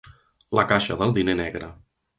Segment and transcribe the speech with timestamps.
[0.59, 1.71] La caixa del diner negre.